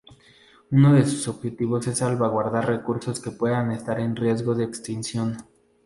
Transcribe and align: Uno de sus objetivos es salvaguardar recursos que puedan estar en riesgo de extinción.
Uno 0.71 0.93
de 0.93 1.05
sus 1.05 1.27
objetivos 1.27 1.85
es 1.85 1.99
salvaguardar 1.99 2.65
recursos 2.67 3.19
que 3.19 3.29
puedan 3.29 3.71
estar 3.71 3.99
en 3.99 4.15
riesgo 4.15 4.55
de 4.55 4.63
extinción. 4.63 5.37